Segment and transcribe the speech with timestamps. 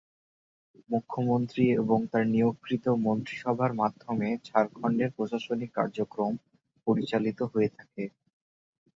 [0.89, 6.31] মুখ্যমন্ত্রী এবং তার নিয়োগকৃত মন্ত্রিসভার মাধ্যমে ঝাড়খণ্ডের প্রশাসনিক কার্যক্রম
[6.87, 8.03] পরিচালিত হয়ে থাকে।